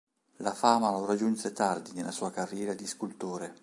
La 0.37 0.55
fama 0.55 0.89
lo 0.89 1.05
raggiunse 1.05 1.51
tardi 1.53 1.91
nella 1.93 2.09
sua 2.09 2.31
carriera 2.31 2.73
di 2.73 2.87
scultore. 2.87 3.53